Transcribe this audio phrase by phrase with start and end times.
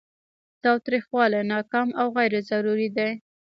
[0.63, 3.09] تاوتریخوالی ناکام او غیر ضروري دی.